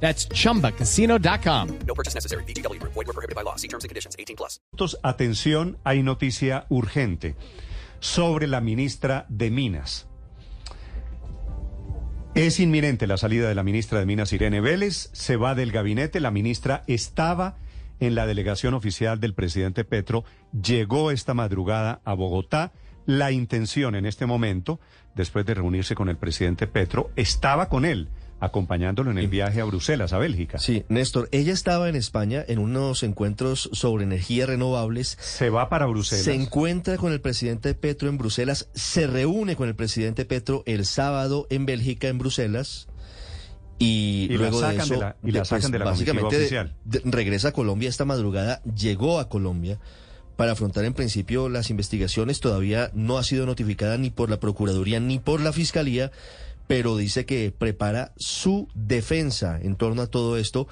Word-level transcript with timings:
That's 0.00 0.28
chumbacasino.com. 0.28 1.78
No 1.86 1.94
purchase 1.94 2.14
necessary. 2.14 2.44
BGW. 2.44 2.80
Void 2.82 2.94
were 2.94 3.12
prohibited 3.12 3.34
by 3.34 3.42
law. 3.42 3.56
See 3.56 3.68
terms 3.68 3.84
and 3.84 3.88
conditions. 3.88 4.14
18 4.18 4.36
plus. 4.36 4.60
Atención, 5.02 5.78
hay 5.84 6.02
noticia 6.02 6.66
urgente 6.68 7.34
sobre 8.00 8.46
la 8.46 8.60
ministra 8.60 9.26
de 9.28 9.50
Minas. 9.50 10.06
Es 12.34 12.60
inminente 12.60 13.06
la 13.06 13.16
salida 13.16 13.48
de 13.48 13.54
la 13.54 13.62
ministra 13.62 13.98
de 13.98 14.04
Minas, 14.04 14.30
Irene 14.34 14.60
Vélez. 14.60 15.08
Se 15.12 15.36
va 15.36 15.54
del 15.54 15.72
gabinete. 15.72 16.20
La 16.20 16.30
ministra 16.30 16.84
estaba 16.86 17.56
en 17.98 18.14
la 18.14 18.26
delegación 18.26 18.74
oficial 18.74 19.20
del 19.20 19.32
presidente 19.32 19.84
Petro. 19.84 20.24
Llegó 20.52 21.10
esta 21.10 21.32
madrugada 21.32 22.02
a 22.04 22.12
Bogotá. 22.12 22.72
La 23.06 23.32
intención 23.32 23.94
en 23.94 24.04
este 24.04 24.26
momento, 24.26 24.80
después 25.14 25.46
de 25.46 25.54
reunirse 25.54 25.94
con 25.94 26.10
el 26.10 26.18
presidente 26.18 26.66
Petro, 26.66 27.10
estaba 27.16 27.70
con 27.70 27.86
él 27.86 28.10
acompañándolo 28.38 29.10
en 29.10 29.18
el 29.18 29.28
viaje 29.28 29.60
a 29.60 29.64
Bruselas, 29.64 30.12
a 30.12 30.18
Bélgica. 30.18 30.58
Sí, 30.58 30.84
Néstor, 30.88 31.28
ella 31.32 31.52
estaba 31.52 31.88
en 31.88 31.96
España 31.96 32.44
en 32.46 32.58
unos 32.58 33.02
encuentros 33.02 33.70
sobre 33.72 34.04
energías 34.04 34.48
renovables. 34.48 35.16
Se 35.20 35.48
va 35.50 35.68
para 35.70 35.86
Bruselas. 35.86 36.24
Se 36.24 36.34
encuentra 36.34 36.96
con 36.98 37.12
el 37.12 37.20
presidente 37.20 37.74
Petro 37.74 38.08
en 38.08 38.18
Bruselas, 38.18 38.68
se 38.74 39.06
reúne 39.06 39.56
con 39.56 39.68
el 39.68 39.74
presidente 39.74 40.24
Petro 40.26 40.62
el 40.66 40.84
sábado 40.84 41.46
en 41.50 41.64
Bélgica, 41.66 42.08
en 42.08 42.18
Bruselas. 42.18 42.88
Y, 43.78 44.28
luego 44.30 44.60
la 44.60 44.68
de 44.68 44.72
sacan 44.78 44.84
eso, 44.86 44.94
de 44.94 45.00
la- 45.00 45.16
y 45.22 45.32
la 45.32 45.38
pues, 45.40 45.48
sacan 45.48 45.70
de 45.70 45.78
la 45.78 45.84
básicamente 45.84 46.36
oficial. 46.36 46.74
de- 46.84 47.02
regresa 47.04 47.48
a 47.48 47.52
Colombia 47.52 47.88
esta 47.90 48.06
madrugada, 48.06 48.62
llegó 48.64 49.20
a 49.20 49.28
Colombia 49.28 49.78
para 50.36 50.52
afrontar 50.52 50.84
en 50.86 50.94
principio 50.94 51.48
las 51.50 51.68
investigaciones. 51.70 52.40
Todavía 52.40 52.90
no 52.94 53.18
ha 53.18 53.22
sido 53.22 53.44
notificada 53.44 53.98
ni 53.98 54.08
por 54.10 54.30
la 54.30 54.40
Procuraduría 54.40 54.98
ni 55.00 55.18
por 55.18 55.40
la 55.42 55.52
Fiscalía, 55.52 56.10
pero 56.66 56.96
dice 56.96 57.26
que 57.26 57.52
prepara 57.56 58.12
su 58.16 58.68
defensa 58.74 59.58
en 59.60 59.76
torno 59.76 60.02
a 60.02 60.06
todo 60.06 60.36
esto. 60.36 60.68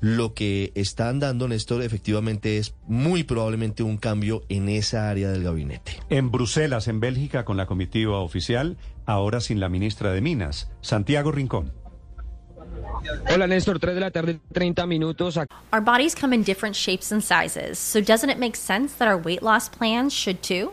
Lo 0.00 0.34
que 0.34 0.70
están 0.74 1.18
dando, 1.18 1.48
Néstor, 1.48 1.82
efectivamente 1.82 2.58
es 2.58 2.74
muy 2.86 3.24
probablemente 3.24 3.82
un 3.82 3.96
cambio 3.96 4.42
en 4.50 4.68
esa 4.68 5.08
área 5.08 5.30
del 5.30 5.44
gabinete. 5.44 5.98
En 6.10 6.30
Bruselas, 6.30 6.88
en 6.88 7.00
Bélgica, 7.00 7.44
con 7.46 7.56
la 7.56 7.64
comitiva 7.66 8.18
oficial, 8.18 8.76
ahora 9.06 9.40
sin 9.40 9.60
la 9.60 9.70
ministra 9.70 10.12
de 10.12 10.20
Minas, 10.20 10.70
Santiago 10.82 11.32
Rincón. 11.32 11.72
Hola 13.32 13.46
Néstor, 13.46 13.78
3 13.78 13.94
de 13.94 14.00
la 14.00 14.10
tarde, 14.10 14.40
30 14.52 14.86
minutos. 14.86 15.38
Our 15.72 15.80
bodies 15.82 16.14
come 16.14 16.34
in 16.34 16.42
different 16.42 16.76
shapes 16.76 17.12
and 17.12 17.22
sizes, 17.22 17.78
so 17.78 18.00
doesn't 18.00 18.30
it 18.30 18.38
make 18.38 18.56
sense 18.56 18.94
that 18.98 19.08
our 19.08 19.16
weight 19.16 19.42
loss 19.42 19.68
plans 19.68 20.12
should 20.12 20.42
too? 20.42 20.72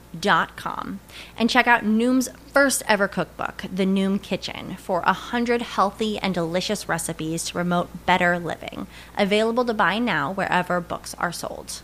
dot 0.19 0.55
com 0.57 0.99
and 1.37 1.49
check 1.49 1.67
out 1.67 1.83
Noom's 1.83 2.29
first 2.53 2.83
ever 2.87 3.07
cookbook, 3.07 3.65
The 3.73 3.85
Noom 3.85 4.21
Kitchen, 4.21 4.75
for 4.77 5.01
a 5.05 5.13
hundred 5.13 5.61
healthy 5.61 6.17
and 6.19 6.33
delicious 6.33 6.89
recipes 6.89 7.45
to 7.45 7.53
promote 7.53 7.89
better 8.05 8.39
living. 8.39 8.87
Available 9.17 9.65
to 9.65 9.73
buy 9.73 9.99
now 9.99 10.33
wherever 10.33 10.81
books 10.81 11.15
are 11.17 11.31
sold. 11.31 11.81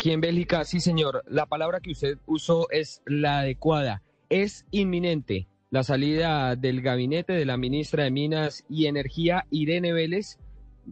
Aquí 0.00 0.10
en 0.10 0.20
Bélgica, 0.20 0.64
sí 0.64 0.80
señor, 0.80 1.22
la 1.28 1.46
palabra 1.46 1.78
que 1.80 1.92
usted 1.92 2.18
usó 2.26 2.66
es 2.70 3.02
la 3.06 3.40
adecuada. 3.40 4.02
Es 4.28 4.64
inminente 4.72 5.46
la 5.70 5.84
salida 5.84 6.56
del 6.56 6.82
gabinete 6.82 7.34
de 7.34 7.44
la 7.44 7.56
ministra 7.56 8.04
de 8.04 8.10
Minas 8.10 8.64
y 8.68 8.86
Energía, 8.86 9.46
Irene 9.50 9.92
Vélez. 9.92 10.38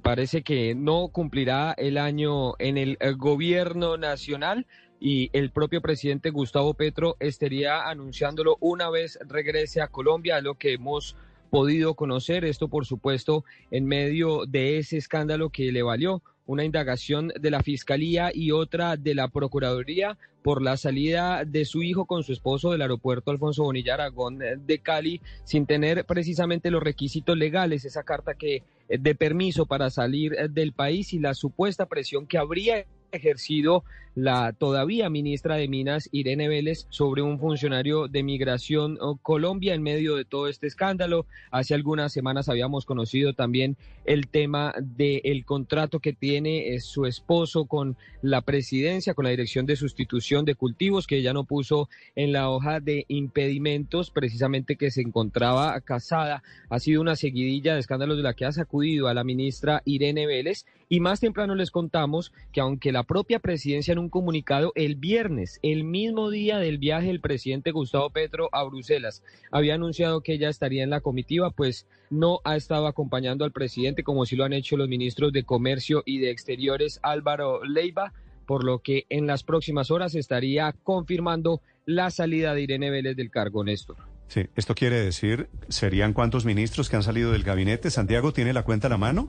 Parece 0.03 0.43
que 0.43 0.77
no 0.77 1.09
cumplirá 1.09 1.73
el 1.73 1.99
año 1.99 2.55
en 2.61 2.79
el 2.79 2.97
gobierno 3.17 3.97
nacional 3.97 4.67
y 5.01 5.31
el 5.33 5.51
propio 5.51 5.81
presidente 5.81 6.31
Gustavo 6.31 6.75
Petro 6.75 7.17
estaría 7.19 7.89
anunciándolo 7.89 8.59
una 8.61 8.91
vez 8.91 9.19
regrese 9.27 9.81
a 9.81 9.89
Colombia, 9.89 10.43
lo 10.43 10.55
que 10.55 10.75
hemos 10.75 11.17
podido 11.49 11.95
conocer. 11.95 12.45
Esto, 12.45 12.69
por 12.69 12.85
supuesto, 12.85 13.45
en 13.71 13.87
medio 13.87 14.45
de 14.47 14.79
ese 14.79 14.99
escándalo 14.99 15.49
que 15.49 15.73
le 15.73 15.83
valió 15.83 16.23
una 16.47 16.65
indagación 16.65 17.33
de 17.41 17.51
la 17.51 17.63
Fiscalía 17.63 18.31
y 18.35 18.51
otra 18.51 18.97
de 18.97 19.15
la 19.15 19.29
Procuraduría 19.29 20.19
por 20.43 20.63
la 20.63 20.77
salida 20.77 21.45
de 21.45 21.65
su 21.65 21.83
hijo 21.83 22.07
con 22.07 22.25
su 22.25 22.33
esposo 22.33 22.73
del 22.73 22.83
aeropuerto 22.83 23.31
Alfonso 23.31 23.63
Bonilla 23.63 23.95
Aragón 23.95 24.43
eh, 24.43 24.57
de 24.57 24.79
Cali 24.79 25.21
sin 25.45 25.67
tener 25.67 26.05
precisamente 26.07 26.71
los 26.71 26.83
requisitos 26.83 27.37
legales, 27.37 27.85
esa 27.85 28.03
carta 28.03 28.35
que 28.35 28.63
eh, 28.89 28.99
de 28.99 29.15
permiso 29.15 29.67
para 29.67 29.91
salir 29.91 30.35
eh, 30.35 30.49
del 30.49 30.73
país 30.73 31.13
y 31.13 31.19
la 31.19 31.35
supuesta 31.35 31.87
presión 31.87 32.27
que 32.27 32.39
habría 32.39 32.85
ejercido 33.13 33.85
la 34.15 34.53
todavía 34.53 35.09
ministra 35.09 35.57
de 35.57 35.69
Minas, 35.69 36.09
Irene 36.13 36.49
Vélez, 36.49 36.87
sobre 36.91 37.23
un 37.23 37.39
funcionario 37.39 38.09
de 38.09 38.23
Migración 38.23 38.99
oh, 39.01 39.17
Colombia 39.17 39.75
en 39.75 39.83
medio 39.83 40.17
de 40.17 40.25
todo 40.25 40.49
este 40.49 40.67
escándalo. 40.67 41.27
Hace 41.51 41.75
algunas 41.75 42.13
semanas 42.13 42.49
habíamos 42.49 42.87
conocido 42.87 43.35
también 43.35 43.77
el 44.05 44.29
tema 44.29 44.75
del 44.81 45.45
contrato 45.45 46.01
que 46.01 46.13
tiene 46.13 46.75
eh, 46.75 46.81
su 46.81 47.07
esposo 47.07 47.67
con 47.67 47.97
la 48.21 48.43
presidencia, 48.43 49.15
con 49.15 49.25
la 49.25 49.31
Dirección 49.31 49.65
de 49.67 49.77
Sustitución 49.77 50.45
de 50.45 50.57
Cultivos, 50.57 51.07
que 51.07 51.19
ella 51.19 51.33
no 51.33 51.45
puso 51.45 51.89
en 52.17 52.33
la 52.33 52.51
hoja 52.51 52.81
de 52.81 53.05
impedimentos, 53.09 54.11
precisamente 54.11 54.77
que 54.77 54.91
se 54.91 55.03
encontraba 55.03 55.81
casada. 55.83 56.43
Ha 56.69 56.81
sido 56.81 57.01
una 57.01 57.15
seguidilla 57.15 57.75
de 57.75 57.81
escándalos 57.81 58.17
de 58.17 58.25
la 58.25 58.35
que 58.35 58.45
ha 58.45 58.53
sacudido 58.53 59.07
a 59.07 59.15
la 59.15 59.25
ministra 59.25 59.83
Irene 59.85 60.27
Vélez. 60.27 60.67
Y 60.93 60.99
más 60.99 61.21
temprano 61.21 61.55
les 61.55 61.71
contamos 61.71 62.33
que 62.51 62.61
aunque 62.61 62.91
la 62.91 63.05
propia 63.05 63.39
presidencia 63.39 63.93
en 63.93 64.01
un 64.01 64.09
comunicado 64.09 64.73
el 64.75 64.97
viernes, 64.97 65.61
el 65.63 65.85
mismo 65.85 66.31
día 66.31 66.59
del 66.59 66.79
viaje 66.79 67.07
del 67.07 67.21
presidente 67.21 67.71
Gustavo 67.71 68.11
Petro 68.11 68.49
a 68.51 68.65
Bruselas, 68.65 69.23
había 69.53 69.77
anunciado 69.77 70.21
que 70.23 70.33
ella 70.33 70.49
estaría 70.49 70.83
en 70.83 70.91
la 70.91 71.01
comitiva, 71.01 71.53
pues 71.53 71.87
no 72.11 72.41
ha 72.43 72.57
estado 72.57 72.89
acompañando 72.89 73.45
al 73.45 73.53
presidente 73.53 74.03
como 74.03 74.27
si 74.27 74.35
lo 74.35 74.43
han 74.43 74.53
hecho 74.53 74.77
los 74.77 74.89
ministros 74.89 75.33
de 75.33 75.45
Comercio 75.45 76.03
y 76.05 76.19
de 76.19 76.33
Exteriores 76.33 76.99
Álvaro 77.05 77.65
Leiva, 77.65 78.13
por 78.45 78.65
lo 78.65 78.81
que 78.81 79.07
en 79.11 79.29
las 79.29 79.45
próximas 79.45 79.93
horas 79.93 80.17
estaría 80.17 80.75
confirmando 80.83 81.61
la 81.87 82.11
salida 82.11 82.53
de 82.53 82.63
Irene 82.63 82.91
Vélez 82.91 83.15
del 83.15 83.31
cargo, 83.31 83.63
Néstor. 83.63 83.97
Sí, 84.27 84.49
esto 84.57 84.75
quiere 84.75 85.01
decir, 85.01 85.49
¿serían 85.69 86.15
cuántos 86.15 86.45
ministros 86.45 86.89
que 86.89 86.97
han 86.97 87.05
salido 87.05 87.31
del 87.31 87.45
gabinete? 87.45 87.91
Santiago, 87.91 88.33
¿tiene 88.33 88.53
la 88.53 88.65
cuenta 88.65 88.89
a 88.89 88.91
la 88.91 88.99
mano? 88.99 89.29